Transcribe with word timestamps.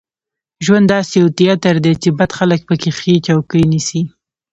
ژوند 0.65 0.85
داسې 0.93 1.13
یو 1.21 1.29
تیاتر 1.39 1.75
دی 1.85 1.93
چې 2.01 2.09
بد 2.19 2.31
خلک 2.37 2.61
په 2.69 2.75
کې 2.81 2.89
ښې 2.99 3.13
چوکۍ 3.25 3.63
نیسي. 3.71 4.01